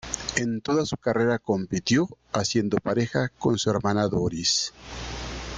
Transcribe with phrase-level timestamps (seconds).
[0.35, 4.73] En toda su carrera compitió haciendo pareja con su hermana Doris.